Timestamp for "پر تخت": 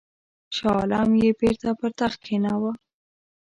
1.79-2.17